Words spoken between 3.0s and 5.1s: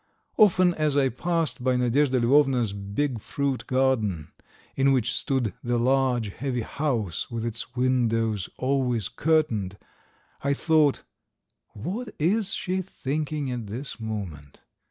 fruit garden, in